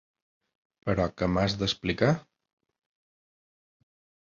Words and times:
Però 0.89 1.05
què 1.21 1.27
m'has 1.35 1.57
d'explicar? 1.61 2.11